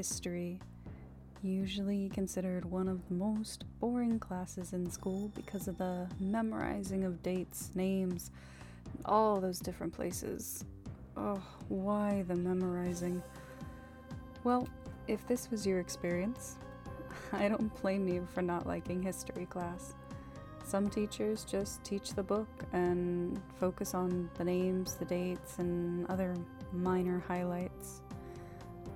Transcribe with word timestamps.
history, 0.00 0.58
usually 1.42 2.08
considered 2.08 2.64
one 2.64 2.88
of 2.88 3.06
the 3.08 3.14
most 3.16 3.66
boring 3.80 4.18
classes 4.18 4.72
in 4.72 4.90
school 4.90 5.30
because 5.36 5.68
of 5.68 5.76
the 5.76 6.08
memorizing 6.18 7.04
of 7.04 7.22
dates, 7.22 7.70
names, 7.74 8.30
all 9.04 9.38
those 9.42 9.58
different 9.58 9.92
places. 9.92 10.64
Oh, 11.18 11.42
why 11.68 12.24
the 12.28 12.34
memorizing? 12.34 13.22
Well, 14.42 14.66
if 15.06 15.28
this 15.28 15.50
was 15.50 15.66
your 15.66 15.80
experience, 15.80 16.56
I 17.34 17.48
don't 17.48 17.82
blame 17.82 18.08
you 18.08 18.26
for 18.32 18.40
not 18.40 18.66
liking 18.66 19.02
history 19.02 19.44
class. 19.44 19.96
Some 20.64 20.88
teachers 20.88 21.44
just 21.44 21.84
teach 21.84 22.14
the 22.14 22.22
book 22.22 22.48
and 22.72 23.38
focus 23.58 23.92
on 23.92 24.30
the 24.38 24.44
names, 24.44 24.94
the 24.94 25.04
dates, 25.04 25.58
and 25.58 26.06
other 26.06 26.34
minor 26.72 27.22
highlights, 27.28 28.00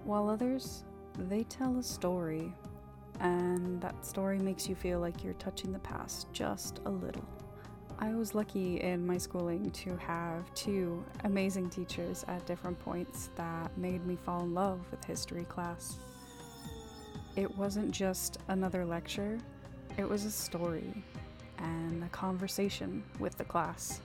while 0.05 0.30
others, 0.30 0.84
they 1.18 1.45
tell 1.45 1.78
a 1.78 1.82
story, 1.82 2.52
and 3.20 3.80
that 3.80 4.04
story 4.04 4.38
makes 4.38 4.68
you 4.68 4.74
feel 4.74 5.00
like 5.00 5.23
you're 5.23 5.34
touching 5.34 5.73
the 5.73 5.78
past 5.80 6.27
just 6.32 6.80
a 6.87 6.90
little. 6.90 7.24
I 7.98 8.12
was 8.14 8.34
lucky 8.34 8.80
in 8.80 9.06
my 9.06 9.16
schooling 9.18 9.70
to 9.70 9.96
have 9.98 10.52
two 10.54 11.04
amazing 11.23 11.70
teachers 11.70 12.24
at 12.27 12.45
different 12.45 12.78
points 12.80 13.30
that 13.37 13.77
made 13.78 14.04
me 14.04 14.16
fall 14.16 14.42
in 14.42 14.52
love 14.52 14.80
with 14.90 15.04
history 15.04 15.45
class. 15.45 15.98
It 17.37 17.56
wasn't 17.56 17.92
just 17.92 18.38
another 18.48 18.84
lecture, 18.84 19.38
it 19.96 20.09
was 20.09 20.24
a 20.24 20.30
story 20.30 21.04
and 21.59 22.02
a 22.02 22.09
conversation 22.09 23.02
with 23.20 23.37
the 23.37 23.45
class. 23.45 24.01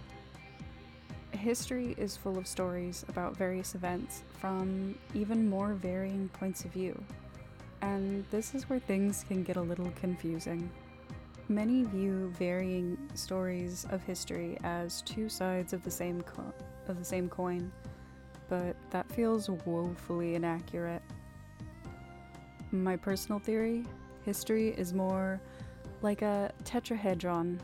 History 1.40 1.96
is 1.98 2.18
full 2.18 2.38
of 2.38 2.46
stories 2.46 3.06
about 3.08 3.38
various 3.38 3.74
events 3.74 4.24
from 4.42 4.94
even 5.14 5.50
more 5.50 5.74
varying 5.74 6.28
points 6.34 6.66
of 6.66 6.72
view, 6.72 7.02
and 7.82 8.26
this 8.30 8.54
is 8.54 8.70
where 8.70 8.78
things 8.80 9.24
can 9.26 9.44
get 9.44 9.56
a 9.56 9.62
little 9.62 9.90
confusing. 9.96 10.70
Many 11.48 11.86
view 11.86 12.34
varying 12.38 12.98
stories 13.14 13.88
of 13.90 14.04
history 14.04 14.58
as 14.66 15.02
two 15.04 15.30
sides 15.30 15.72
of 15.72 15.82
the 15.86 15.90
same 15.90 16.22
co- 16.24 16.54
of 16.90 17.00
the 17.00 17.06
same 17.06 17.30
coin, 17.30 17.72
but 18.50 18.76
that 18.90 19.10
feels 19.10 19.50
woefully 19.50 20.36
inaccurate. 20.36 21.02
My 22.74 22.98
personal 22.98 23.40
theory, 23.40 23.86
history 24.26 24.72
is 24.78 24.94
more 24.94 25.40
like 26.02 26.22
a 26.22 26.52
tetrahedron. 26.66 27.62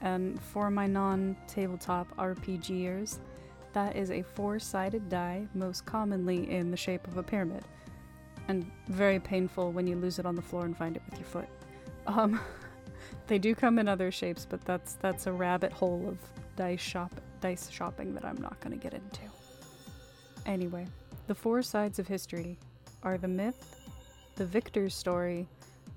And 0.00 0.40
for 0.40 0.70
my 0.70 0.86
non 0.86 1.36
tabletop 1.46 2.14
RPGers, 2.16 3.18
that 3.72 3.96
is 3.96 4.10
a 4.10 4.22
four 4.22 4.58
sided 4.58 5.08
die, 5.08 5.46
most 5.54 5.84
commonly 5.84 6.50
in 6.50 6.70
the 6.70 6.76
shape 6.76 7.06
of 7.06 7.16
a 7.16 7.22
pyramid. 7.22 7.64
And 8.48 8.70
very 8.88 9.18
painful 9.18 9.72
when 9.72 9.86
you 9.86 9.96
lose 9.96 10.18
it 10.18 10.26
on 10.26 10.34
the 10.34 10.42
floor 10.42 10.64
and 10.64 10.76
find 10.76 10.96
it 10.96 11.02
with 11.10 11.18
your 11.18 11.26
foot. 11.26 11.48
Um, 12.06 12.40
they 13.26 13.38
do 13.38 13.54
come 13.54 13.78
in 13.78 13.88
other 13.88 14.10
shapes, 14.10 14.46
but 14.48 14.64
that's 14.64 14.94
that's 14.94 15.26
a 15.26 15.32
rabbit 15.32 15.72
hole 15.72 16.04
of 16.08 16.18
dice 16.56 16.80
shop 16.80 17.12
dice 17.40 17.68
shopping 17.70 18.14
that 18.14 18.24
I'm 18.24 18.40
not 18.40 18.60
to 18.60 18.76
get 18.76 18.94
into. 18.94 19.20
Anyway, 20.46 20.86
the 21.26 21.34
four 21.34 21.62
sides 21.62 21.98
of 21.98 22.06
history 22.06 22.58
are 23.02 23.18
the 23.18 23.28
myth, 23.28 23.76
the 24.36 24.46
victor's 24.46 24.94
story, 24.94 25.48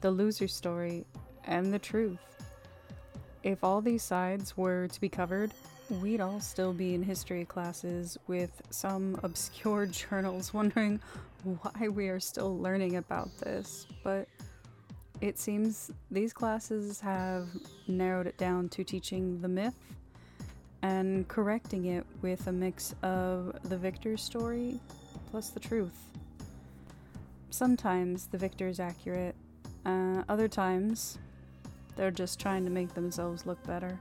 the 0.01 0.11
loser's 0.11 0.53
story, 0.53 1.05
and 1.45 1.73
the 1.73 1.79
truth. 1.79 2.19
If 3.43 3.63
all 3.63 3.81
these 3.81 4.03
sides 4.03 4.57
were 4.57 4.87
to 4.87 5.01
be 5.01 5.09
covered, 5.09 5.53
we'd 5.89 6.19
all 6.19 6.39
still 6.39 6.73
be 6.73 6.93
in 6.93 7.01
history 7.01 7.45
classes 7.45 8.17
with 8.27 8.61
some 8.69 9.19
obscure 9.23 9.85
journals 9.87 10.53
wondering 10.53 10.99
why 11.43 11.87
we 11.87 12.09
are 12.09 12.19
still 12.19 12.59
learning 12.59 12.97
about 12.97 13.29
this. 13.39 13.87
But 14.03 14.27
it 15.21 15.39
seems 15.39 15.91
these 16.11 16.33
classes 16.33 16.99
have 16.99 17.47
narrowed 17.87 18.27
it 18.27 18.37
down 18.37 18.69
to 18.69 18.83
teaching 18.83 19.41
the 19.41 19.47
myth 19.47 19.75
and 20.81 21.27
correcting 21.27 21.85
it 21.85 22.05
with 22.21 22.47
a 22.47 22.51
mix 22.51 22.93
of 23.03 23.57
the 23.63 23.77
victor's 23.77 24.21
story 24.21 24.79
plus 25.31 25.49
the 25.49 25.59
truth. 25.59 25.97
Sometimes 27.49 28.27
the 28.27 28.37
victor 28.37 28.67
is 28.67 28.79
accurate, 28.79 29.35
uh, 29.85 30.23
other 30.29 30.47
times 30.47 31.17
they're 31.95 32.11
just 32.11 32.39
trying 32.39 32.63
to 32.65 32.71
make 32.71 32.93
themselves 32.93 33.45
look 33.45 33.61
better. 33.65 33.99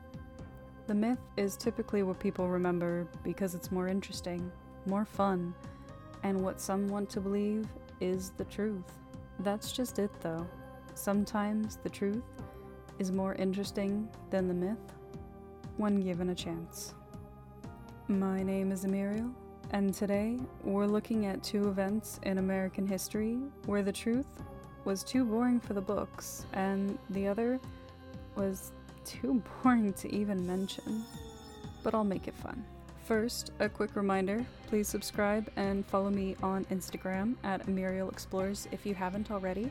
The 0.87 0.95
myth 0.95 1.19
is 1.37 1.57
typically 1.57 2.03
what 2.03 2.19
people 2.19 2.49
remember 2.49 3.07
because 3.23 3.55
it's 3.55 3.71
more 3.71 3.89
interesting, 3.89 4.51
more 4.87 5.05
fun, 5.05 5.55
and 6.23 6.41
what 6.41 6.61
some 6.61 6.89
want 6.89 7.11
to 7.11 7.21
believe 7.21 7.67
is 8.01 8.31
the 8.37 8.45
truth. 8.45 8.93
That's 9.41 9.73
just 9.73 9.99
it 9.99 10.11
though. 10.21 10.47
Sometimes 10.95 11.77
the 11.83 11.91
truth 11.91 12.23
is 12.99 13.13
more 13.13 13.35
interesting 13.35 14.09
than 14.31 14.49
the 14.49 14.55
myth 14.55 14.79
when 15.77 16.01
given 16.01 16.31
a 16.31 16.35
chance. 16.35 16.95
My 18.09 18.43
name 18.43 18.73
is 18.73 18.85
Emiriel, 18.85 19.33
and 19.73 19.93
today 19.93 20.39
we're 20.65 20.87
looking 20.87 21.27
at 21.27 21.43
two 21.43 21.69
events 21.69 22.19
in 22.23 22.39
American 22.39 22.87
history 22.87 23.39
where 23.67 23.83
the 23.83 23.93
truth 23.93 24.27
was 24.85 25.05
too 25.05 25.25
boring 25.25 25.61
for 25.61 25.75
the 25.75 25.81
books, 25.81 26.47
and 26.55 26.99
the 27.11 27.29
other 27.29 27.61
was 28.39 28.73
too 29.05 29.43
boring 29.63 29.93
to 29.95 30.15
even 30.15 30.47
mention. 30.47 31.05
But 31.83 31.95
I'll 31.95 32.05
make 32.05 32.29
it 32.29 32.37
fun. 32.37 32.65
First, 33.05 33.53
a 33.59 33.69
quick 33.69 33.97
reminder 33.97 34.45
please 34.67 34.87
subscribe 34.87 35.51
and 35.57 35.87
follow 35.87 36.11
me 36.11 36.37
on 36.43 36.67
Instagram 36.67 37.37
at 37.43 37.67
Emiriel 37.67 38.13
Explores 38.13 38.69
if 38.71 38.85
you 38.85 38.95
haven't 38.95 39.31
already, 39.31 39.71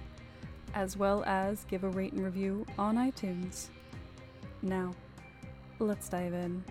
as 0.73 0.97
well 0.97 1.23
as 1.25 1.65
give 1.65 1.83
a 1.83 1.89
rate 1.89 2.13
and 2.13 2.25
review 2.25 2.65
on 2.79 2.95
iTunes. 2.95 3.67
Now, 4.63 4.95
let's 5.77 6.09
dive 6.09 6.33
in. 6.33 6.63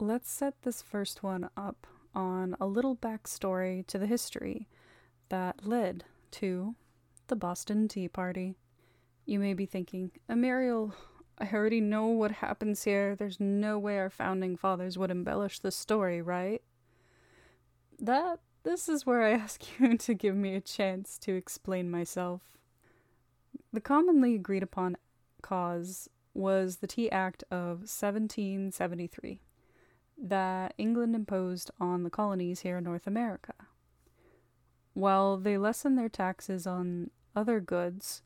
Let's 0.00 0.30
set 0.30 0.62
this 0.62 0.80
first 0.80 1.22
one 1.22 1.50
up 1.56 1.86
on 2.14 2.56
a 2.58 2.66
little 2.66 2.96
backstory 2.96 3.86
to 3.86 3.98
the 3.98 4.06
history 4.06 4.66
that 5.28 5.66
led 5.66 6.04
to 6.32 6.74
the 7.26 7.36
Boston 7.36 7.86
Tea 7.86 8.08
Party. 8.08 8.56
You 9.24 9.38
may 9.38 9.54
be 9.54 9.66
thinking, 9.66 10.10
Emiriel, 10.28 10.92
I 11.38 11.48
already 11.52 11.80
know 11.80 12.06
what 12.06 12.32
happens 12.32 12.84
here. 12.84 13.16
There's 13.16 13.40
no 13.40 13.78
way 13.78 13.98
our 13.98 14.10
founding 14.10 14.56
fathers 14.56 14.98
would 14.98 15.10
embellish 15.10 15.58
the 15.58 15.70
story, 15.70 16.20
right? 16.20 16.62
That 17.98 18.40
this 18.62 18.88
is 18.88 19.06
where 19.06 19.22
I 19.22 19.30
ask 19.32 19.62
you 19.78 19.96
to 19.96 20.14
give 20.14 20.36
me 20.36 20.54
a 20.54 20.60
chance 20.60 21.18
to 21.18 21.34
explain 21.34 21.90
myself. 21.90 22.42
The 23.72 23.80
commonly 23.80 24.34
agreed 24.34 24.62
upon 24.62 24.96
cause 25.40 26.08
was 26.34 26.76
the 26.76 26.86
Tea 26.86 27.10
Act 27.10 27.42
of 27.50 27.80
1773 27.80 29.40
that 30.18 30.74
England 30.78 31.14
imposed 31.14 31.70
on 31.80 32.04
the 32.04 32.10
colonies 32.10 32.60
here 32.60 32.78
in 32.78 32.84
North 32.84 33.06
America. 33.06 33.54
While 34.94 35.36
they 35.36 35.58
lessened 35.58 35.98
their 35.98 36.08
taxes 36.08 36.66
on 36.66 37.10
other 37.34 37.60
goods 37.60 38.22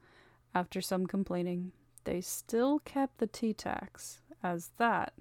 after 0.56 0.80
some 0.80 1.06
complaining, 1.06 1.72
they 2.04 2.22
still 2.22 2.78
kept 2.78 3.18
the 3.18 3.26
tea 3.26 3.52
tax, 3.52 4.22
as 4.42 4.70
that 4.78 5.12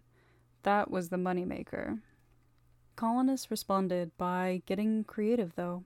that 0.64 0.90
was 0.90 1.10
the 1.10 1.18
moneymaker. 1.18 2.00
Colonists 2.96 3.52
responded 3.52 4.16
by 4.18 4.62
getting 4.66 5.04
creative 5.04 5.56
though. 5.56 5.84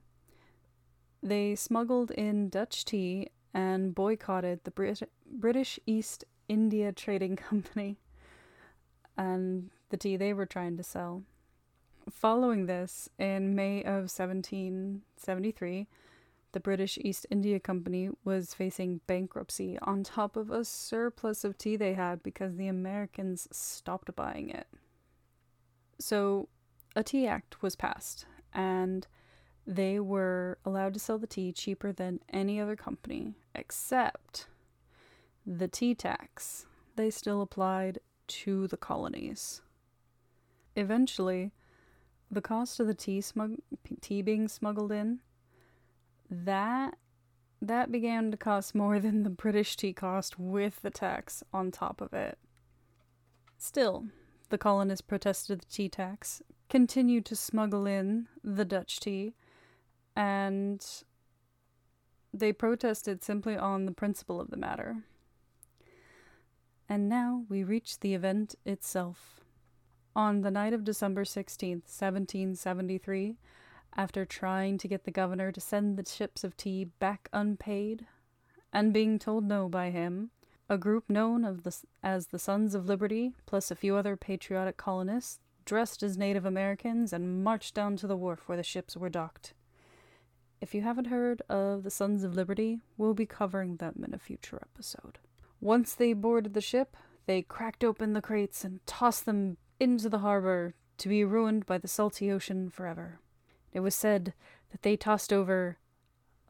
They 1.20 1.56
smuggled 1.56 2.12
in 2.12 2.48
Dutch 2.48 2.84
tea 2.84 3.30
and 3.52 3.92
boycotted 3.92 4.60
the 4.62 4.70
Brit- 4.70 5.10
British 5.28 5.80
East 5.84 6.24
India 6.48 6.92
Trading 6.92 7.34
Company 7.48 7.98
and 9.18 9.70
the 9.88 9.96
tea 9.96 10.16
they 10.16 10.32
were 10.32 10.46
trying 10.46 10.76
to 10.76 10.84
sell. 10.84 11.24
Following 12.08 12.66
this, 12.66 13.08
in 13.18 13.56
May 13.56 13.80
of 13.82 14.08
1773, 14.08 15.88
the 16.52 16.60
British 16.60 16.98
East 17.00 17.26
India 17.30 17.60
Company 17.60 18.10
was 18.24 18.54
facing 18.54 19.00
bankruptcy 19.06 19.78
on 19.82 20.02
top 20.02 20.36
of 20.36 20.50
a 20.50 20.64
surplus 20.64 21.44
of 21.44 21.56
tea 21.56 21.76
they 21.76 21.94
had 21.94 22.22
because 22.22 22.56
the 22.56 22.68
Americans 22.68 23.48
stopped 23.52 24.14
buying 24.16 24.50
it. 24.50 24.66
So, 25.98 26.48
a 26.96 27.02
tea 27.02 27.26
act 27.26 27.62
was 27.62 27.76
passed, 27.76 28.26
and 28.52 29.06
they 29.66 30.00
were 30.00 30.58
allowed 30.64 30.94
to 30.94 31.00
sell 31.00 31.18
the 31.18 31.26
tea 31.26 31.52
cheaper 31.52 31.92
than 31.92 32.20
any 32.30 32.58
other 32.58 32.74
company, 32.74 33.34
except 33.54 34.48
the 35.46 35.68
tea 35.68 35.94
tax. 35.94 36.66
They 36.96 37.10
still 37.10 37.42
applied 37.42 38.00
to 38.28 38.66
the 38.66 38.76
colonies. 38.76 39.62
Eventually, 40.74 41.52
the 42.30 42.40
cost 42.40 42.80
of 42.80 42.86
the 42.86 42.94
tea 42.94 43.20
smug 43.20 43.56
tea 44.00 44.22
being 44.22 44.48
smuggled 44.48 44.92
in 44.92 45.20
that 46.30 46.96
that 47.62 47.92
began 47.92 48.30
to 48.30 48.36
cost 48.36 48.74
more 48.74 48.98
than 48.98 49.22
the 49.22 49.30
British 49.30 49.76
tea 49.76 49.92
cost 49.92 50.38
with 50.38 50.80
the 50.80 50.90
tax 50.90 51.42
on 51.52 51.70
top 51.70 52.00
of 52.00 52.14
it. 52.14 52.38
Still, 53.58 54.06
the 54.48 54.56
colonists 54.56 55.02
protested 55.02 55.60
the 55.60 55.66
tea 55.66 55.88
tax, 55.88 56.42
continued 56.70 57.26
to 57.26 57.36
smuggle 57.36 57.86
in 57.86 58.28
the 58.42 58.64
Dutch 58.64 58.98
tea, 59.00 59.34
and 60.16 60.84
they 62.32 62.52
protested 62.52 63.22
simply 63.22 63.56
on 63.56 63.84
the 63.84 63.92
principle 63.92 64.40
of 64.40 64.50
the 64.50 64.56
matter. 64.56 65.04
And 66.88 67.08
now 67.08 67.44
we 67.48 67.62
reach 67.62 68.00
the 68.00 68.14
event 68.14 68.54
itself. 68.64 69.40
On 70.16 70.40
the 70.40 70.50
night 70.50 70.72
of 70.72 70.82
December 70.82 71.24
16th, 71.24 71.86
1773, 71.86 73.36
after 73.96 74.24
trying 74.24 74.78
to 74.78 74.88
get 74.88 75.04
the 75.04 75.10
governor 75.10 75.52
to 75.52 75.60
send 75.60 75.96
the 75.96 76.08
ships 76.08 76.44
of 76.44 76.56
tea 76.56 76.84
back 76.84 77.28
unpaid, 77.32 78.06
and 78.72 78.92
being 78.92 79.18
told 79.18 79.44
no 79.44 79.68
by 79.68 79.90
him, 79.90 80.30
a 80.68 80.78
group 80.78 81.10
known 81.10 81.42
the, 81.42 81.76
as 82.02 82.28
the 82.28 82.38
Sons 82.38 82.74
of 82.74 82.86
Liberty, 82.86 83.34
plus 83.46 83.70
a 83.70 83.76
few 83.76 83.96
other 83.96 84.16
patriotic 84.16 84.76
colonists, 84.76 85.40
dressed 85.64 86.02
as 86.02 86.16
Native 86.16 86.44
Americans 86.44 87.12
and 87.12 87.42
marched 87.42 87.74
down 87.74 87.96
to 87.96 88.06
the 88.06 88.16
wharf 88.16 88.48
where 88.48 88.56
the 88.56 88.62
ships 88.62 88.96
were 88.96 89.08
docked. 89.08 89.54
If 90.60 90.74
you 90.74 90.82
haven't 90.82 91.06
heard 91.06 91.42
of 91.48 91.82
the 91.82 91.90
Sons 91.90 92.22
of 92.22 92.34
Liberty, 92.34 92.80
we'll 92.96 93.14
be 93.14 93.26
covering 93.26 93.76
them 93.76 94.04
in 94.06 94.14
a 94.14 94.18
future 94.18 94.60
episode. 94.62 95.18
Once 95.60 95.94
they 95.94 96.12
boarded 96.12 96.54
the 96.54 96.60
ship, 96.60 96.96
they 97.26 97.42
cracked 97.42 97.82
open 97.82 98.12
the 98.12 98.22
crates 98.22 98.64
and 98.64 98.84
tossed 98.86 99.26
them 99.26 99.56
into 99.78 100.08
the 100.08 100.18
harbor 100.18 100.74
to 100.98 101.08
be 101.08 101.24
ruined 101.24 101.66
by 101.66 101.78
the 101.78 101.88
salty 101.88 102.30
ocean 102.30 102.68
forever. 102.68 103.20
It 103.72 103.80
was 103.80 103.94
said 103.94 104.34
that 104.70 104.82
they 104.82 104.96
tossed 104.96 105.32
over 105.32 105.78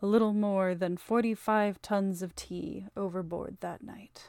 a 0.02 0.06
little 0.06 0.32
more 0.32 0.74
than 0.74 0.96
45 0.96 1.82
tons 1.82 2.22
of 2.22 2.34
tea 2.34 2.86
overboard 2.96 3.58
that 3.60 3.82
night. 3.82 4.28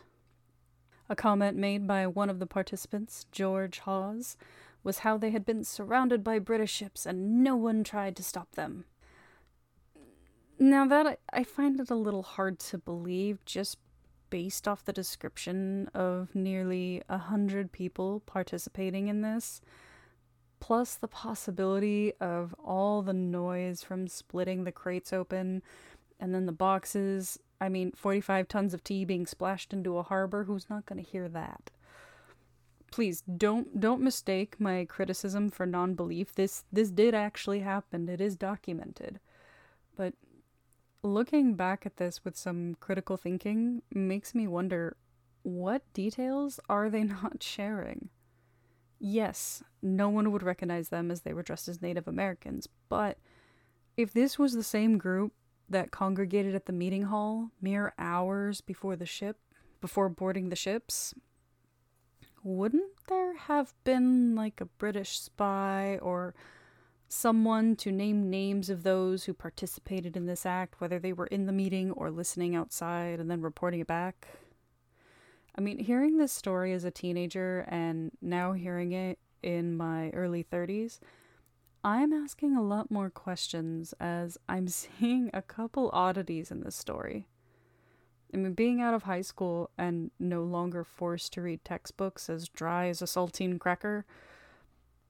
A 1.09 1.15
comment 1.15 1.57
made 1.57 1.87
by 1.87 2.07
one 2.07 2.29
of 2.29 2.39
the 2.39 2.47
participants, 2.47 3.25
George 3.31 3.79
Hawes, 3.79 4.37
was 4.83 4.99
how 4.99 5.17
they 5.17 5.31
had 5.31 5.45
been 5.45 5.63
surrounded 5.63 6.23
by 6.23 6.39
British 6.39 6.71
ships 6.71 7.05
and 7.05 7.43
no 7.43 7.55
one 7.55 7.83
tried 7.83 8.15
to 8.17 8.23
stop 8.23 8.53
them. 8.53 8.85
Now, 10.57 10.85
that 10.87 11.19
I 11.33 11.43
find 11.43 11.79
it 11.79 11.89
a 11.89 11.95
little 11.95 12.23
hard 12.23 12.59
to 12.59 12.77
believe 12.77 13.43
just 13.45 13.77
based 14.29 14.67
off 14.67 14.85
the 14.85 14.93
description 14.93 15.89
of 15.93 16.33
nearly 16.35 17.01
a 17.09 17.17
hundred 17.17 17.71
people 17.71 18.21
participating 18.25 19.07
in 19.07 19.21
this, 19.21 19.61
plus 20.61 20.95
the 20.95 21.07
possibility 21.07 22.13
of 22.21 22.55
all 22.63 23.01
the 23.01 23.13
noise 23.13 23.83
from 23.83 24.07
splitting 24.07 24.63
the 24.63 24.71
crates 24.71 25.11
open 25.11 25.61
and 26.19 26.33
then 26.33 26.45
the 26.45 26.53
boxes. 26.53 27.39
I 27.59 27.67
mean, 27.67 27.91
45 27.91 28.47
tons 28.47 28.73
of 28.73 28.83
tea 28.83 29.03
being 29.03 29.25
splashed 29.25 29.73
into 29.73 29.97
a 29.97 30.03
harbor, 30.03 30.45
who's 30.45 30.69
not 30.69 30.85
going 30.85 31.03
to 31.03 31.09
hear 31.09 31.27
that? 31.29 31.71
Please 32.91 33.21
don't 33.21 33.79
don't 33.79 34.01
mistake 34.01 34.59
my 34.59 34.85
criticism 34.85 35.49
for 35.49 35.65
non-belief. 35.65 36.35
This 36.35 36.65
this 36.71 36.91
did 36.91 37.15
actually 37.15 37.61
happen. 37.61 38.07
It 38.09 38.21
is 38.21 38.35
documented. 38.35 39.19
But 39.95 40.13
looking 41.01 41.55
back 41.55 41.85
at 41.85 41.97
this 41.97 42.23
with 42.25 42.35
some 42.35 42.75
critical 42.79 43.17
thinking 43.17 43.81
makes 43.93 44.35
me 44.35 44.45
wonder 44.45 44.97
what 45.43 45.81
details 45.93 46.59
are 46.69 46.89
they 46.89 47.03
not 47.23 47.41
sharing? 47.41 48.09
Yes, 49.03 49.63
no 49.81 50.09
one 50.09 50.31
would 50.31 50.43
recognize 50.43 50.89
them 50.89 51.09
as 51.09 51.21
they 51.21 51.33
were 51.33 51.41
dressed 51.41 51.67
as 51.67 51.81
Native 51.81 52.07
Americans, 52.07 52.67
but 52.87 53.17
if 53.97 54.13
this 54.13 54.37
was 54.37 54.53
the 54.53 54.61
same 54.61 54.99
group 54.99 55.33
that 55.67 55.89
congregated 55.89 56.53
at 56.53 56.67
the 56.67 56.71
meeting 56.71 57.03
hall 57.03 57.49
mere 57.59 57.95
hours 57.97 58.61
before 58.61 58.95
the 58.95 59.07
ship, 59.07 59.37
before 59.81 60.07
boarding 60.07 60.49
the 60.49 60.55
ships, 60.55 61.15
wouldn't 62.43 62.91
there 63.07 63.35
have 63.35 63.73
been 63.83 64.35
like 64.35 64.61
a 64.61 64.65
British 64.65 65.19
spy 65.19 65.97
or 65.99 66.35
someone 67.07 67.75
to 67.77 67.91
name 67.91 68.29
names 68.29 68.69
of 68.69 68.83
those 68.83 69.23
who 69.23 69.33
participated 69.33 70.15
in 70.15 70.27
this 70.27 70.45
act, 70.45 70.79
whether 70.79 70.99
they 70.99 71.11
were 71.11 71.27
in 71.27 71.47
the 71.47 71.51
meeting 71.51 71.89
or 71.93 72.11
listening 72.11 72.55
outside 72.55 73.19
and 73.19 73.31
then 73.31 73.41
reporting 73.41 73.79
it 73.79 73.87
back? 73.87 74.27
I 75.55 75.61
mean, 75.61 75.79
hearing 75.79 76.17
this 76.17 76.31
story 76.31 76.73
as 76.73 76.83
a 76.83 76.91
teenager 76.91 77.65
and 77.67 78.11
now 78.21 78.53
hearing 78.53 78.93
it 78.93 79.19
in 79.43 79.75
my 79.75 80.09
early 80.11 80.43
30s, 80.43 80.99
I'm 81.83 82.13
asking 82.13 82.55
a 82.55 82.61
lot 82.61 82.91
more 82.91 83.09
questions 83.09 83.93
as 83.99 84.37
I'm 84.47 84.67
seeing 84.69 85.29
a 85.33 85.41
couple 85.41 85.89
oddities 85.93 86.51
in 86.51 86.61
this 86.61 86.75
story. 86.75 87.27
I 88.33 88.37
mean, 88.37 88.53
being 88.53 88.81
out 88.81 88.93
of 88.93 89.03
high 89.03 89.21
school 89.21 89.71
and 89.77 90.11
no 90.19 90.43
longer 90.43 90.85
forced 90.85 91.33
to 91.33 91.41
read 91.41 91.65
textbooks 91.65 92.29
as 92.29 92.47
dry 92.47 92.87
as 92.87 93.01
a 93.01 93.05
saltine 93.05 93.59
cracker 93.59 94.05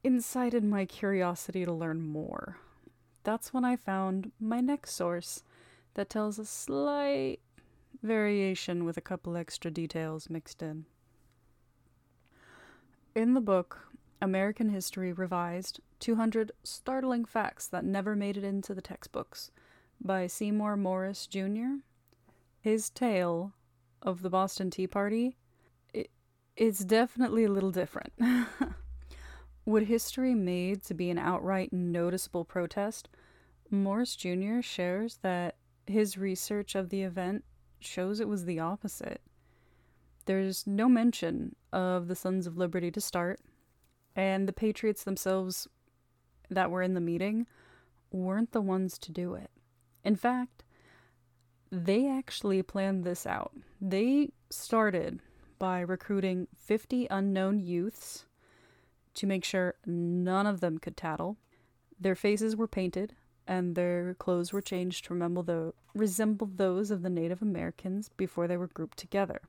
incited 0.04 0.64
my 0.64 0.86
curiosity 0.86 1.64
to 1.66 1.72
learn 1.72 2.02
more. 2.02 2.58
That's 3.24 3.54
when 3.54 3.64
I 3.64 3.76
found 3.76 4.32
my 4.40 4.60
next 4.60 4.96
source 4.96 5.44
that 5.94 6.10
tells 6.10 6.40
a 6.40 6.46
slight 6.46 7.40
variation 8.02 8.86
with 8.86 8.98
a 8.98 9.02
couple 9.02 9.38
extra 9.38 9.72
details 9.72 10.30
mixed 10.30 10.62
in. 10.62 10.86
In 13.16 13.34
the 13.34 13.42
book, 13.42 13.88
American 14.22 14.70
History 14.70 15.12
Revised 15.12 15.80
200 16.00 16.52
Startling 16.64 17.26
Facts 17.26 17.68
That 17.68 17.84
Never 17.84 18.16
Made 18.16 18.38
It 18.38 18.44
Into 18.44 18.74
the 18.74 18.82
Textbooks 18.82 19.52
by 20.00 20.28
Seymour 20.28 20.78
Morris 20.78 21.28
Jr., 21.28 21.80
his 22.60 22.90
tale 22.90 23.54
of 24.02 24.22
the 24.22 24.30
Boston 24.30 24.70
Tea 24.70 24.88
Party, 24.88 25.38
it, 25.94 26.10
it's 26.56 26.86
definitely 26.86 27.44
a 27.44 27.52
little 27.52 27.72
different. 27.72 28.14
With 29.66 29.88
history 29.88 30.34
made 30.34 30.84
to 30.84 30.94
be 30.94 31.10
an 31.10 31.18
outright 31.18 31.72
noticeable 31.74 32.46
protest, 32.46 33.10
Morris 33.70 34.16
Jr. 34.16 34.62
shares 34.62 35.20
that 35.22 35.56
his 35.86 36.18
research 36.18 36.76
of 36.76 36.90
the 36.90 37.04
event 37.04 37.44
shows 37.84 38.20
it 38.20 38.28
was 38.28 38.46
the 38.46 38.60
opposite. 38.60 39.22
There's 40.26 40.66
no 40.68 40.88
mention 40.88 41.56
of 41.74 42.08
the 42.08 42.16
Sons 42.16 42.48
of 42.48 42.58
Liberty 42.58 42.92
to 42.92 43.02
start, 43.02 43.40
and 44.16 44.48
the 44.48 44.54
Patriots 44.54 45.04
themselves 45.04 45.68
that 46.50 46.70
were 46.70 46.82
in 46.82 46.94
the 46.94 47.02
meeting 47.02 47.48
weren't 48.12 48.52
the 48.52 48.62
ones 48.62 48.98
to 49.00 49.12
do 49.12 49.34
it. 49.34 49.50
In 50.04 50.16
fact, 50.16 50.64
they 51.72 52.10
actually 52.10 52.62
planned 52.62 53.04
this 53.04 53.26
out. 53.26 53.54
They 53.80 54.30
started 54.50 55.22
by 55.58 55.80
recruiting 55.80 56.48
50 56.58 57.08
unknown 57.10 57.60
youths 57.60 58.26
to 59.14 59.28
make 59.28 59.44
sure 59.44 59.76
none 59.86 60.46
of 60.46 60.60
them 60.60 60.78
could 60.78 60.98
tattle. 60.98 61.38
Their 62.00 62.16
faces 62.16 62.56
were 62.56 62.68
painted 62.68 63.16
and 63.52 63.76
their 63.76 64.14
clothes 64.14 64.54
were 64.54 64.62
changed 64.62 65.04
to 65.04 65.14
resemble, 65.14 65.44
the, 65.44 65.74
resemble 65.94 66.50
those 66.56 66.90
of 66.90 67.02
the 67.02 67.10
Native 67.10 67.42
Americans 67.42 68.10
before 68.16 68.48
they 68.48 68.56
were 68.56 68.70
grouped 68.70 68.98
together. 68.98 69.42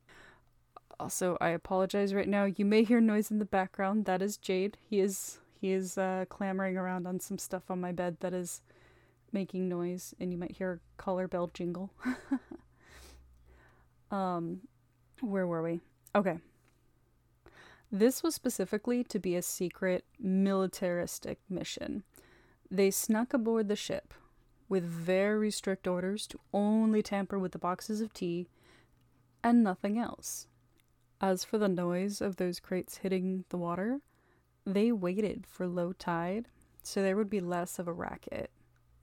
Also, 0.99 1.39
I 1.41 1.51
apologize 1.51 2.13
right 2.13 2.27
now. 2.27 2.47
You 2.47 2.65
may 2.65 2.83
hear 2.83 3.01
noise 3.01 3.31
in 3.31 3.39
the 3.39 3.45
background. 3.45 4.07
That 4.07 4.21
is 4.21 4.37
Jade. 4.37 4.77
He 4.91 4.99
is 4.99 5.39
he 5.61 5.71
is 5.71 5.97
uh, 5.97 6.25
clamoring 6.29 6.77
around 6.77 7.07
on 7.07 7.21
some 7.21 7.39
stuff 7.39 7.71
on 7.71 7.81
my 7.81 7.93
bed 7.93 8.17
that 8.19 8.35
is 8.35 8.63
making 9.31 9.69
noise, 9.69 10.15
and 10.19 10.33
you 10.33 10.39
might 10.39 10.57
hear 10.57 10.73
a 10.73 11.01
collar 11.01 11.29
bell 11.29 11.49
jingle. 11.55 11.93
um, 14.11 14.63
where 15.21 15.47
were 15.47 15.63
we? 15.63 15.81
Okay. 16.17 16.39
This 17.93 18.25
was 18.25 18.35
specifically 18.35 19.05
to 19.05 19.21
be 19.21 19.37
a 19.37 19.43
secret 19.43 20.05
militaristic 20.19 21.39
mission. 21.49 22.03
They 22.73 22.91
snuck 22.91 23.35
aboard 23.35 23.69
the 23.69 23.77
ship 23.77 24.15
with 24.67 24.83
very 24.83 25.51
strict 25.51 25.87
orders 25.87 26.27
to 26.29 26.41
only 26.55 27.03
tamper 27.03 27.39
with 27.39 27.53
the 27.53 27.59
boxes 27.59 28.01
of 28.01 28.15
tea 28.15 28.49
and 29.45 29.63
nothing 29.63 29.99
else. 29.99 30.47
As 31.21 31.45
for 31.45 31.59
the 31.59 31.69
noise 31.69 32.23
of 32.23 32.37
those 32.37 32.61
crates 32.61 32.97
hitting 32.97 33.45
the 33.51 33.59
water, 33.59 34.01
they 34.65 34.91
waited 34.91 35.47
for 35.47 35.67
low 35.67 35.93
tide 35.93 36.49
so 36.83 37.03
there 37.03 37.15
would 37.15 37.29
be 37.29 37.41
less 37.41 37.79
of 37.79 37.89
a 37.89 37.93
racket 37.93 38.51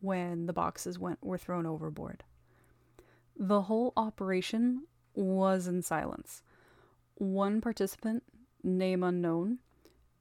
when 0.01 0.47
the 0.47 0.53
boxes 0.53 0.97
went 0.97 1.23
were 1.23 1.37
thrown 1.37 1.67
overboard. 1.67 2.23
The 3.37 3.61
whole 3.61 3.93
operation 3.95 4.87
was 5.13 5.67
in 5.67 5.83
silence. 5.83 6.41
One 7.13 7.61
participant, 7.61 8.23
name 8.63 9.03
unknown, 9.03 9.59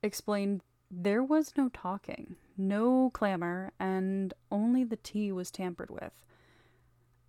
explained 0.02 0.60
there 0.90 1.24
was 1.24 1.56
no 1.56 1.70
talking, 1.70 2.36
no 2.58 3.10
clamor, 3.10 3.72
and 3.78 4.34
only 4.50 4.84
the 4.84 4.96
tea 4.96 5.32
was 5.32 5.50
tampered 5.50 5.90
with. 5.90 6.12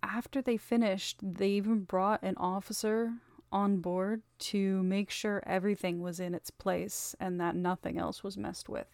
After 0.02 0.42
they 0.42 0.56
finished, 0.56 1.18
they 1.22 1.50
even 1.50 1.80
brought 1.80 2.22
an 2.22 2.36
officer 2.36 3.14
on 3.52 3.78
board 3.78 4.22
to 4.38 4.82
make 4.82 5.10
sure 5.10 5.42
everything 5.46 6.00
was 6.00 6.20
in 6.20 6.34
its 6.34 6.50
place 6.50 7.14
and 7.18 7.40
that 7.40 7.56
nothing 7.56 7.98
else 7.98 8.22
was 8.22 8.36
messed 8.36 8.68
with. 8.68 8.86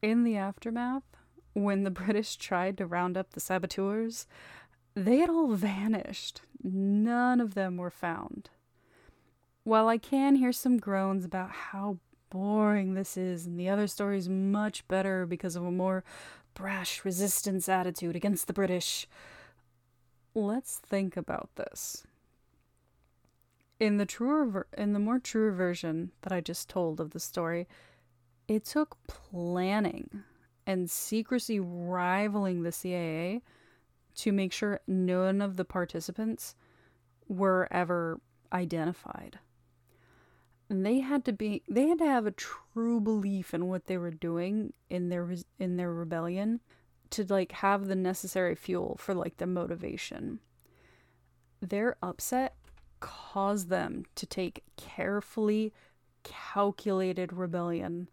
In 0.00 0.24
the 0.24 0.36
aftermath, 0.36 1.04
when 1.52 1.84
the 1.84 1.90
British 2.02 2.36
tried 2.36 2.76
to 2.78 2.86
round 2.86 3.16
up 3.16 3.32
the 3.32 3.40
saboteurs, 3.40 4.26
they 4.94 5.18
had 5.18 5.30
all 5.30 5.54
vanished. 5.54 6.42
None 6.62 7.40
of 7.40 7.54
them 7.54 7.76
were 7.76 7.90
found. 7.90 8.50
While 9.64 9.88
I 9.88 9.96
can 9.96 10.34
hear 10.34 10.52
some 10.52 10.78
groans 10.78 11.24
about 11.24 11.50
how 11.50 11.98
boring 12.32 12.94
this 12.94 13.18
is, 13.18 13.44
and 13.44 13.60
the 13.60 13.68
other 13.68 13.86
story 13.86 14.16
is 14.16 14.28
much 14.28 14.88
better 14.88 15.26
because 15.26 15.54
of 15.54 15.64
a 15.64 15.70
more 15.70 16.02
brash 16.54 17.04
resistance 17.04 17.68
attitude 17.68 18.16
against 18.16 18.46
the 18.46 18.54
British. 18.54 19.06
Let's 20.34 20.78
think 20.78 21.14
about 21.16 21.50
this. 21.56 22.06
In 23.78 23.98
the 23.98 24.06
truer 24.06 24.46
ver- 24.46 24.66
in 24.78 24.94
the 24.94 24.98
more 24.98 25.18
truer 25.18 25.52
version 25.52 26.12
that 26.22 26.32
I 26.32 26.40
just 26.40 26.70
told 26.70 27.00
of 27.00 27.10
the 27.10 27.20
story, 27.20 27.68
it 28.48 28.64
took 28.64 28.96
planning 29.06 30.22
and 30.66 30.90
secrecy 30.90 31.60
rivaling 31.60 32.62
the 32.62 32.72
CIA 32.72 33.42
to 34.14 34.32
make 34.32 34.52
sure 34.52 34.80
none 34.86 35.42
of 35.42 35.56
the 35.56 35.64
participants 35.64 36.54
were 37.28 37.68
ever 37.70 38.20
identified. 38.52 39.38
And 40.72 40.86
they 40.86 41.00
had 41.00 41.26
to 41.26 41.34
be 41.34 41.62
they 41.68 41.88
had 41.88 41.98
to 41.98 42.06
have 42.06 42.24
a 42.24 42.30
true 42.30 42.98
belief 42.98 43.52
in 43.52 43.68
what 43.68 43.84
they 43.84 43.98
were 43.98 44.10
doing 44.10 44.72
in 44.88 45.10
their 45.10 45.28
in 45.58 45.76
their 45.76 45.92
rebellion 45.92 46.60
to 47.10 47.26
like 47.28 47.52
have 47.52 47.88
the 47.88 47.94
necessary 47.94 48.54
fuel 48.54 48.96
for 48.98 49.12
like 49.12 49.36
the 49.36 49.46
motivation. 49.46 50.40
Their 51.60 51.96
upset 52.02 52.56
caused 53.00 53.68
them 53.68 54.06
to 54.14 54.24
take 54.24 54.62
carefully 54.78 55.74
calculated 56.22 57.34
rebellion 57.34 58.08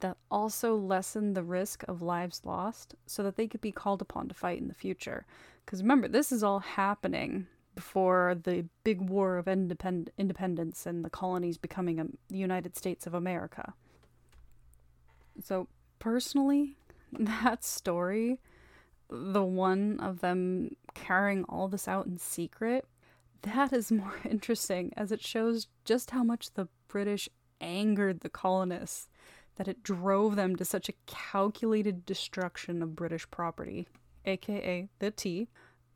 that 0.00 0.18
also 0.30 0.76
lessened 0.76 1.34
the 1.34 1.42
risk 1.42 1.84
of 1.88 2.02
lives 2.02 2.42
lost 2.44 2.96
so 3.06 3.22
that 3.22 3.36
they 3.36 3.48
could 3.48 3.62
be 3.62 3.72
called 3.72 4.02
upon 4.02 4.28
to 4.28 4.34
fight 4.34 4.60
in 4.60 4.68
the 4.68 4.74
future. 4.74 5.24
Because 5.64 5.80
remember, 5.80 6.06
this 6.06 6.32
is 6.32 6.42
all 6.42 6.58
happening 6.58 7.46
before 7.78 8.34
the 8.42 8.64
big 8.82 9.00
war 9.00 9.38
of 9.38 9.44
independ- 9.44 10.08
independence 10.18 10.84
and 10.84 11.04
the 11.04 11.10
colonies 11.10 11.56
becoming 11.56 12.00
a, 12.00 12.06
the 12.28 12.36
United 12.36 12.76
States 12.76 13.06
of 13.06 13.14
America. 13.14 13.72
So, 15.40 15.68
personally, 16.00 16.76
that 17.12 17.62
story, 17.62 18.40
the 19.08 19.44
one 19.44 20.00
of 20.00 20.22
them 20.22 20.74
carrying 20.94 21.44
all 21.44 21.68
this 21.68 21.86
out 21.86 22.06
in 22.06 22.18
secret, 22.18 22.84
that 23.42 23.72
is 23.72 23.92
more 23.92 24.16
interesting 24.28 24.92
as 24.96 25.12
it 25.12 25.22
shows 25.22 25.68
just 25.84 26.10
how 26.10 26.24
much 26.24 26.54
the 26.54 26.66
British 26.88 27.28
angered 27.60 28.22
the 28.22 28.28
colonists 28.28 29.06
that 29.54 29.68
it 29.68 29.84
drove 29.84 30.34
them 30.34 30.56
to 30.56 30.64
such 30.64 30.88
a 30.88 30.94
calculated 31.06 32.04
destruction 32.04 32.82
of 32.82 32.96
British 32.96 33.30
property, 33.30 33.86
aka 34.24 34.88
the 34.98 35.12
tea, 35.12 35.46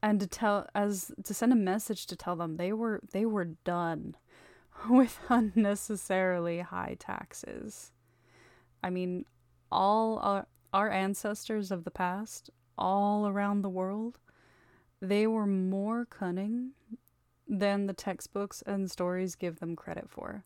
and 0.03 0.19
to 0.21 0.27
tell 0.27 0.67
as 0.75 1.13
to 1.23 1.33
send 1.33 1.53
a 1.53 1.57
message 1.57 2.07
to 2.07 2.17
tell 2.17 2.37
them 2.37 2.57
they 2.57 2.73
were 2.73 3.01
they 3.13 3.25
were 3.25 3.45
done 3.65 4.17
with 4.91 5.19
unnecessarily 5.29 6.61
high 6.61 6.97
taxes. 6.99 7.93
I 8.83 8.91
mean, 8.91 9.25
all 9.71 10.19
our, 10.19 10.47
our 10.73 10.91
ancestors 10.91 11.71
of 11.71 11.85
the 11.85 11.91
past, 11.91 12.51
all 12.77 13.29
around 13.29 13.63
the 13.63 13.69
world, 13.69 14.19
they 15.01 15.27
were 15.27 15.47
more 15.47 16.05
cunning 16.05 16.73
than 17.49 17.87
the 17.87 17.93
textbooks 17.93 18.63
and 18.67 18.91
stories 18.91 19.35
give 19.35 19.61
them 19.61 19.77
credit 19.77 20.09
for. 20.09 20.45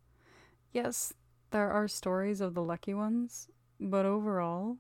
Yes, 0.73 1.15
there 1.51 1.71
are 1.71 1.89
stories 1.89 2.41
of 2.41 2.55
the 2.55 2.63
lucky 2.63 2.93
ones, 2.93 3.49
but 3.81 4.05
overall, 4.05 4.77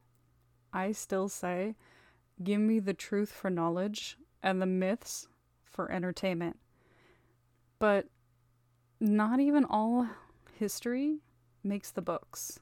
I 0.73 0.93
still 0.93 1.29
say 1.29 1.77
give 2.43 2.61
me 2.61 2.81
the 2.81 2.95
truth 2.95 3.33
for 3.33 3.49
knowledge 3.49 4.19
and 4.43 4.61
the 4.61 4.67
myths 4.67 5.29
for 5.65 5.91
entertainment. 5.91 6.59
But 7.79 8.07
not 9.01 9.41
even 9.41 9.65
all 9.65 10.09
history 10.59 11.19
makes 11.63 11.91
the 11.91 12.03
books. 12.03 12.61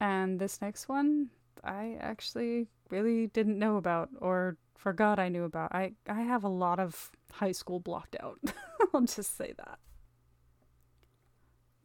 And 0.00 0.38
this 0.38 0.60
next 0.60 0.88
one, 0.88 1.30
I 1.62 1.96
actually 2.00 2.68
really 2.90 3.26
didn't 3.28 3.58
know 3.58 3.76
about 3.76 4.10
or 4.20 4.56
forgot 4.76 5.18
I 5.18 5.28
knew 5.28 5.44
about. 5.44 5.74
I, 5.74 5.92
I 6.08 6.22
have 6.22 6.44
a 6.44 6.48
lot 6.48 6.78
of 6.78 7.10
high 7.32 7.52
school 7.52 7.80
blocked 7.80 8.16
out. 8.20 8.38
I'll 8.94 9.02
just 9.02 9.36
say 9.36 9.54
that. 9.56 9.78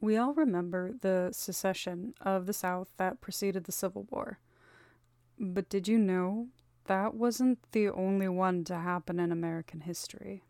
We 0.00 0.16
all 0.16 0.32
remember 0.32 0.92
the 0.98 1.30
secession 1.32 2.14
of 2.20 2.46
the 2.46 2.52
South 2.52 2.88
that 2.96 3.20
preceded 3.20 3.64
the 3.64 3.72
Civil 3.72 4.06
War. 4.10 4.38
But 5.38 5.68
did 5.68 5.88
you 5.88 5.98
know 5.98 6.48
that 6.90 7.14
wasn't 7.14 7.56
the 7.70 7.88
only 7.88 8.26
one 8.26 8.64
to 8.64 8.74
happen 8.74 9.20
in 9.20 9.30
American 9.30 9.82
history? 9.82 10.42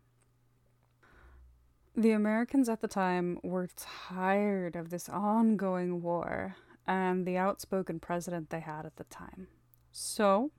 The 1.95 2.13
Americans 2.13 2.67
at 2.67 2.81
the 2.81 2.87
time 2.87 3.37
were 3.43 3.69
tired 3.77 4.75
of 4.75 4.89
this 4.89 5.07
ongoing 5.07 6.01
war 6.01 6.55
and 6.87 7.27
the 7.27 7.37
outspoken 7.37 7.99
president 7.99 8.49
they 8.49 8.59
had 8.59 8.87
at 8.87 8.95
the 8.95 9.03
time. 9.03 9.49
So, 9.91 10.49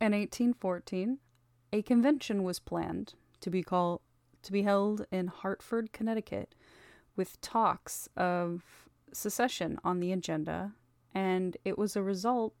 in 0.00 0.12
1814, 0.12 1.18
a 1.72 1.82
convention 1.82 2.44
was 2.44 2.60
planned 2.60 3.14
to 3.40 3.50
be 3.50 3.64
called 3.64 4.02
to 4.42 4.52
be 4.52 4.62
held 4.62 5.04
in 5.10 5.26
Hartford, 5.26 5.92
Connecticut, 5.92 6.54
with 7.16 7.40
talks 7.40 8.08
of 8.16 8.62
secession 9.12 9.80
on 9.82 9.98
the 9.98 10.12
agenda. 10.12 10.74
And 11.12 11.56
it 11.64 11.76
was 11.76 11.96
a 11.96 12.02
result, 12.04 12.54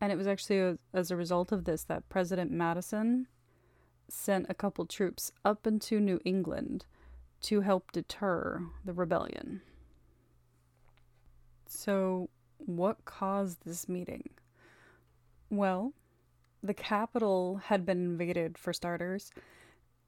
and 0.00 0.10
it 0.10 0.16
was 0.16 0.26
actually 0.26 0.78
as 0.94 1.10
a 1.10 1.16
result 1.16 1.52
of 1.52 1.64
this 1.64 1.84
that 1.84 2.08
President 2.08 2.50
Madison 2.50 3.28
sent 4.08 4.46
a 4.48 4.54
couple 4.54 4.86
troops 4.86 5.30
up 5.44 5.66
into 5.66 6.00
New 6.00 6.20
England 6.24 6.86
to 7.42 7.60
help 7.60 7.92
deter 7.92 8.62
the 8.84 8.92
rebellion. 8.92 9.62
So, 11.66 12.28
what 12.58 13.04
caused 13.04 13.64
this 13.64 13.88
meeting? 13.88 14.30
Well, 15.48 15.94
the 16.62 16.74
Capitol 16.74 17.60
had 17.64 17.86
been 17.86 17.98
invaded, 17.98 18.58
for 18.58 18.72
starters. 18.72 19.30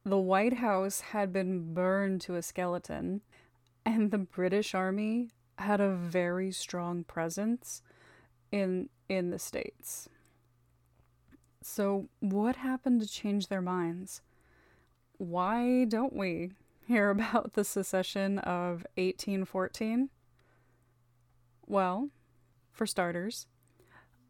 The 0.05 0.19
White 0.19 0.53
House 0.53 0.99
had 0.99 1.31
been 1.31 1.73
burned 1.73 2.21
to 2.21 2.35
a 2.35 2.41
skeleton, 2.41 3.21
and 3.85 4.11
the 4.11 4.17
British 4.17 4.75
Army 4.75 5.29
had 5.57 5.79
a 5.79 5.95
very 5.95 6.51
strong 6.51 7.03
presence 7.03 7.81
in 8.51 8.89
in 9.13 9.29
the 9.29 9.39
states. 9.39 10.09
So 11.61 12.09
what 12.19 12.57
happened 12.57 13.01
to 13.01 13.07
change 13.07 13.47
their 13.47 13.61
minds? 13.61 14.21
Why 15.17 15.85
don't 15.85 16.13
we 16.13 16.51
hear 16.85 17.09
about 17.11 17.53
the 17.53 17.63
secession 17.63 18.39
of 18.39 18.85
1814? 18.95 20.09
Well, 21.65 22.09
for 22.71 22.85
starters, 22.85 23.47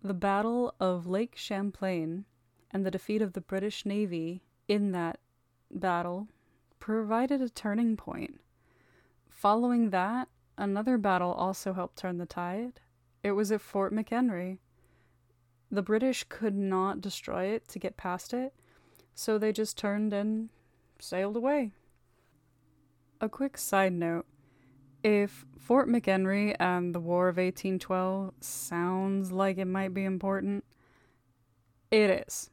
the 0.04 0.14
Battle 0.14 0.76
of 0.80 1.08
Lake 1.08 1.36
Champlain 1.36 2.26
and 2.72 2.86
the 2.86 2.92
defeat 2.92 3.22
of 3.22 3.34
the 3.34 3.42
British 3.42 3.86
Navy 3.86 4.44
in 4.68 4.92
that 4.92 5.20
battle 5.72 6.28
provided 6.80 7.42
a 7.42 7.50
turning 7.50 7.96
point. 7.96 8.40
Following 9.30 9.90
that, 9.90 10.28
another 10.58 10.98
battle 10.98 11.32
also 11.32 11.74
helped 11.74 11.98
turn 11.98 12.18
the 12.18 12.26
tide. 12.26 12.82
It 13.24 13.32
was 13.32 13.52
at 13.52 13.62
Fort 13.62 13.94
McHenry. 13.94 14.58
The 15.74 15.82
British 15.82 16.24
could 16.30 16.54
not 16.54 17.02
destroy 17.02 17.46
it 17.46 17.68
to 17.70 17.80
get 17.80 17.98
past 17.98 18.32
it, 18.32 18.54
so 19.16 19.40
they 19.40 19.52
just 19.52 19.76
turned 19.76 20.14
and 20.14 20.50
sailed 21.00 21.36
away. 21.36 21.72
A 23.20 23.28
quick 23.28 23.58
side 23.58 23.94
note 23.94 24.28
if 25.02 25.48
Fort 25.58 25.90
McHenry 25.90 26.56
and 26.60 26.94
the 26.94 27.00
War 27.00 27.28
of 27.28 27.38
1812 27.38 28.36
sounds 28.40 29.32
like 29.32 29.58
it 29.58 29.66
might 29.66 29.96
be 29.96 30.04
important, 30.04 30.64
it 31.90 32.24
is. 32.28 32.52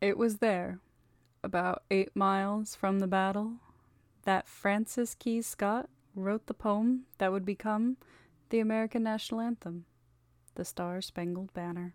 It 0.00 0.18
was 0.18 0.38
there, 0.38 0.80
about 1.44 1.84
eight 1.88 2.16
miles 2.16 2.74
from 2.74 2.98
the 2.98 3.06
battle, 3.06 3.60
that 4.24 4.48
Francis 4.48 5.14
Key 5.14 5.40
Scott 5.40 5.88
wrote 6.16 6.48
the 6.48 6.52
poem 6.52 7.04
that 7.18 7.30
would 7.30 7.44
become 7.44 7.96
the 8.50 8.58
American 8.58 9.04
national 9.04 9.40
anthem, 9.40 9.84
The 10.56 10.64
Star 10.64 11.00
Spangled 11.00 11.54
Banner. 11.54 11.94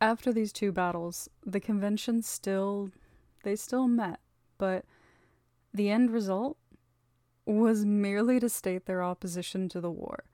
After 0.00 0.32
these 0.32 0.52
two 0.52 0.72
battles, 0.72 1.28
the 1.44 1.60
convention 1.60 2.22
still 2.22 2.90
they 3.42 3.56
still 3.56 3.88
met, 3.88 4.20
but 4.58 4.84
the 5.72 5.90
end 5.90 6.10
result 6.10 6.56
was 7.46 7.84
merely 7.84 8.38
to 8.40 8.48
state 8.48 8.86
their 8.86 9.02
opposition 9.02 9.68
to 9.70 9.80
the 9.80 9.90
war. 9.90 10.24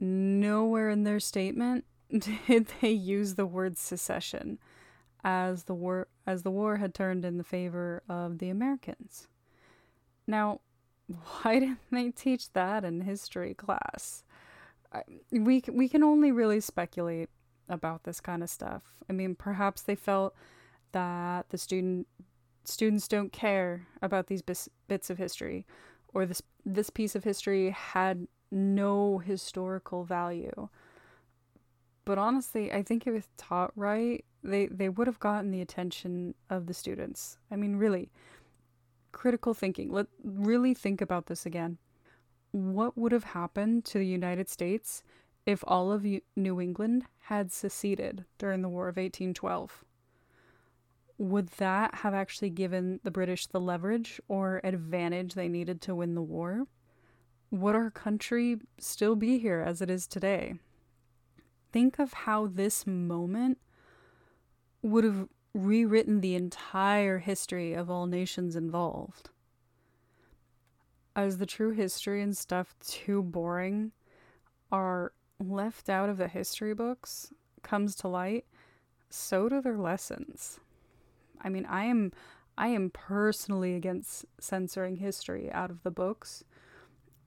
Nowhere 0.00 0.90
in 0.90 1.04
their 1.04 1.20
statement 1.20 1.84
did 2.10 2.68
they 2.80 2.90
use 2.90 3.34
the 3.34 3.46
word 3.46 3.76
secession 3.78 4.58
as 5.24 5.64
the 5.64 5.74
war 5.74 6.08
as 6.26 6.42
the 6.42 6.50
war 6.50 6.76
had 6.76 6.94
turned 6.94 7.24
in 7.24 7.38
the 7.38 7.44
favor 7.44 8.02
of 8.08 8.38
the 8.38 8.50
Americans. 8.50 9.28
Now, 10.26 10.60
why 11.06 11.58
didn't 11.60 11.78
they 11.90 12.10
teach 12.10 12.52
that 12.52 12.84
in 12.84 13.00
history 13.00 13.54
class? 13.54 14.24
We 15.30 15.62
we 15.72 15.88
can 15.88 16.02
only 16.02 16.30
really 16.30 16.60
speculate 16.60 17.30
about 17.68 18.04
this 18.04 18.20
kind 18.20 18.42
of 18.42 18.50
stuff. 18.50 18.82
I 19.08 19.12
mean, 19.12 19.34
perhaps 19.34 19.82
they 19.82 19.94
felt 19.94 20.34
that 20.92 21.48
the 21.50 21.58
student 21.58 22.06
students 22.64 23.06
don't 23.08 23.32
care 23.32 23.86
about 24.00 24.26
these 24.28 24.40
bis- 24.40 24.70
bits 24.88 25.10
of 25.10 25.18
history, 25.18 25.66
or 26.12 26.26
this 26.26 26.42
this 26.64 26.90
piece 26.90 27.14
of 27.14 27.24
history 27.24 27.70
had 27.70 28.26
no 28.50 29.18
historical 29.18 30.04
value. 30.04 30.68
But 32.04 32.18
honestly, 32.18 32.70
I 32.72 32.82
think 32.82 33.06
if 33.06 33.28
taught 33.36 33.72
right, 33.76 34.24
they, 34.42 34.66
they 34.66 34.88
would 34.88 35.06
have 35.06 35.18
gotten 35.20 35.50
the 35.50 35.62
attention 35.62 36.34
of 36.50 36.66
the 36.66 36.74
students. 36.74 37.38
I 37.50 37.56
mean, 37.56 37.76
really, 37.76 38.10
critical 39.12 39.54
thinking. 39.54 39.90
Let 39.90 40.06
really 40.22 40.74
think 40.74 41.00
about 41.00 41.26
this 41.26 41.46
again. 41.46 41.78
What 42.52 42.96
would 42.96 43.12
have 43.12 43.24
happened 43.24 43.84
to 43.86 43.98
the 43.98 44.06
United 44.06 44.48
States 44.48 45.02
if 45.46 45.62
all 45.66 45.92
of 45.92 46.06
New 46.36 46.60
England 46.60 47.04
had 47.22 47.52
seceded 47.52 48.24
during 48.38 48.62
the 48.62 48.68
War 48.68 48.88
of 48.88 48.96
1812? 48.96 49.84
Would 51.16 51.48
that 51.58 51.96
have 51.96 52.14
actually 52.14 52.50
given 52.50 53.00
the 53.04 53.10
British 53.10 53.46
the 53.46 53.60
leverage 53.60 54.20
or 54.26 54.60
advantage 54.64 55.34
they 55.34 55.48
needed 55.48 55.80
to 55.82 55.94
win 55.94 56.14
the 56.14 56.22
war? 56.22 56.66
Would 57.50 57.76
our 57.76 57.90
country 57.90 58.58
still 58.78 59.14
be 59.14 59.38
here 59.38 59.60
as 59.60 59.80
it 59.80 59.90
is 59.90 60.06
today? 60.06 60.54
Think 61.72 61.98
of 61.98 62.12
how 62.12 62.46
this 62.46 62.86
moment 62.86 63.58
would 64.82 65.04
have 65.04 65.28
rewritten 65.54 66.20
the 66.20 66.34
entire 66.34 67.18
history 67.18 67.74
of 67.74 67.90
all 67.90 68.06
nations 68.06 68.56
involved. 68.56 69.30
As 71.14 71.38
the 71.38 71.46
true 71.46 71.70
history 71.70 72.20
and 72.20 72.36
stuff 72.36 72.74
too 72.84 73.22
boring 73.22 73.92
are 74.72 75.12
left 75.40 75.88
out 75.88 76.08
of 76.08 76.16
the 76.16 76.28
history 76.28 76.74
books 76.74 77.32
comes 77.62 77.94
to 77.96 78.08
light, 78.08 78.44
so 79.10 79.48
do 79.48 79.60
their 79.60 79.78
lessons. 79.78 80.60
I 81.40 81.48
mean, 81.48 81.66
I 81.66 81.84
am 81.84 82.12
I 82.56 82.68
am 82.68 82.90
personally 82.90 83.74
against 83.74 84.24
censoring 84.38 84.96
history 84.96 85.50
out 85.50 85.70
of 85.70 85.82
the 85.82 85.90
books 85.90 86.44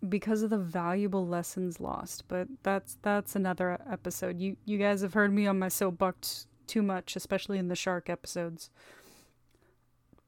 because 0.07 0.41
of 0.41 0.49
the 0.49 0.57
valuable 0.57 1.27
lessons 1.27 1.79
lost, 1.79 2.27
but 2.27 2.47
that's 2.63 2.97
that's 3.01 3.35
another 3.35 3.79
episode. 3.91 4.39
You 4.39 4.57
you 4.65 4.77
guys 4.77 5.01
have 5.01 5.13
heard 5.13 5.33
me 5.33 5.47
on 5.47 5.59
my 5.59 5.67
soapbox 5.67 6.47
too 6.67 6.81
much, 6.81 7.15
especially 7.15 7.57
in 7.57 7.67
the 7.67 7.75
shark 7.75 8.09
episodes. 8.09 8.69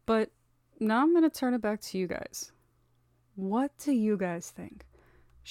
But 0.06 0.32
now 0.80 1.02
I'm 1.02 1.12
going 1.12 1.30
to 1.30 1.30
turn 1.30 1.54
it 1.54 1.62
back 1.62 1.82
to 1.82 1.98
you 1.98 2.08
guys. 2.08 2.52
What 3.36 3.72
do 3.78 3.92
you 3.92 4.18
guys 4.18 4.50
think? 4.50 4.86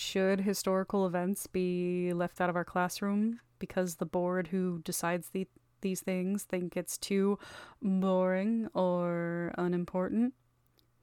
Should 0.00 0.42
historical 0.42 1.08
events 1.08 1.48
be 1.48 2.12
left 2.12 2.40
out 2.40 2.48
of 2.48 2.54
our 2.54 2.64
classroom 2.64 3.40
because 3.58 3.96
the 3.96 4.06
board 4.06 4.46
who 4.46 4.78
decides 4.84 5.30
the, 5.30 5.48
these 5.80 6.02
things 6.02 6.44
think 6.44 6.76
it's 6.76 6.96
too 6.96 7.36
boring 7.82 8.68
or 8.74 9.52
unimportant? 9.58 10.34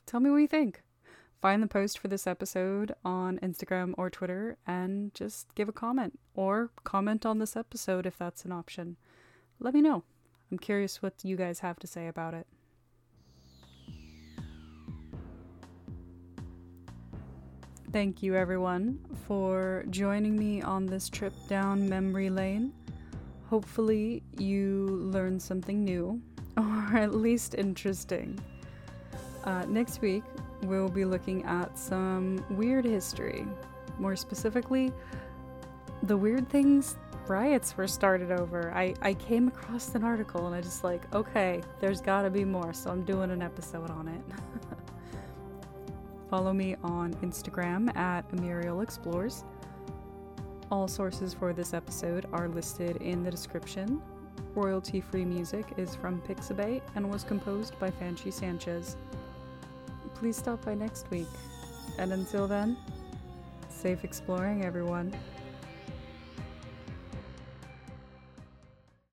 Tell 0.05 0.21
me 0.21 0.29
what 0.29 0.37
you 0.37 0.47
think. 0.47 0.81
Find 1.41 1.61
the 1.61 1.67
post 1.67 1.99
for 1.99 2.07
this 2.07 2.25
episode 2.25 2.95
on 3.03 3.37
Instagram 3.39 3.95
or 3.97 4.09
Twitter 4.09 4.55
and 4.65 5.13
just 5.13 5.53
give 5.55 5.67
a 5.67 5.73
comment 5.73 6.17
or 6.33 6.69
comment 6.85 7.25
on 7.25 7.39
this 7.39 7.57
episode 7.57 8.05
if 8.05 8.17
that's 8.17 8.45
an 8.45 8.53
option 8.53 8.95
let 9.59 9.73
me 9.73 9.81
know. 9.81 10.03
I'm 10.49 10.57
curious 10.57 11.01
what 11.01 11.15
you 11.21 11.35
guys 11.35 11.59
have 11.59 11.79
to 11.79 11.87
say 11.87 12.07
about 12.07 12.33
it. 12.33 12.47
Thank 17.95 18.21
you, 18.21 18.35
everyone, 18.35 18.99
for 19.25 19.85
joining 19.89 20.37
me 20.37 20.61
on 20.61 20.85
this 20.85 21.07
trip 21.07 21.31
down 21.47 21.87
memory 21.87 22.29
lane. 22.29 22.73
Hopefully, 23.49 24.21
you 24.37 24.87
learned 25.13 25.41
something 25.41 25.81
new, 25.81 26.21
or 26.57 26.97
at 26.97 27.15
least 27.15 27.55
interesting. 27.55 28.37
Uh, 29.45 29.63
next 29.69 30.01
week, 30.01 30.23
we'll 30.63 30.89
be 30.89 31.05
looking 31.05 31.45
at 31.45 31.79
some 31.79 32.43
weird 32.49 32.83
history. 32.83 33.47
More 33.97 34.17
specifically, 34.17 34.91
the 36.03 36.17
weird 36.17 36.49
things 36.49 36.97
riots 37.29 37.77
were 37.77 37.87
started 37.87 38.29
over. 38.29 38.73
I, 38.75 38.93
I 39.01 39.13
came 39.13 39.47
across 39.47 39.95
an 39.95 40.03
article 40.03 40.47
and 40.47 40.53
I 40.53 40.59
just 40.59 40.83
like, 40.83 41.01
okay, 41.15 41.61
there's 41.79 42.01
gotta 42.01 42.29
be 42.29 42.43
more, 42.43 42.73
so 42.73 42.89
I'm 42.89 43.05
doing 43.05 43.31
an 43.31 43.41
episode 43.41 43.89
on 43.89 44.09
it. 44.09 44.21
Follow 46.29 46.53
me 46.53 46.75
on 46.83 47.13
Instagram 47.15 47.95
at 47.95 48.29
Emiriel 48.31 48.81
Explores. 48.81 49.43
All 50.71 50.87
sources 50.87 51.33
for 51.33 51.53
this 51.53 51.73
episode 51.73 52.25
are 52.33 52.47
listed 52.47 52.97
in 52.97 53.23
the 53.23 53.29
description. 53.29 54.01
Royalty 54.55 55.01
free 55.01 55.23
music 55.23 55.65
is 55.77 55.95
from 55.95 56.21
Pixabay 56.21 56.81
and 56.95 57.11
was 57.11 57.23
composed 57.23 57.77
by 57.79 57.91
Fanchi 57.91 58.33
Sanchez. 58.33 58.97
Please 60.15 60.37
stop 60.37 60.65
by 60.65 60.73
next 60.73 61.09
week. 61.11 61.27
And 61.99 62.11
until 62.11 62.47
then, 62.47 62.77
safe 63.69 64.03
exploring, 64.03 64.65
everyone. 64.65 65.15